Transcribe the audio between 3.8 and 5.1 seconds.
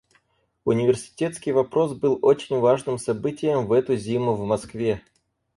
зиму в Москве.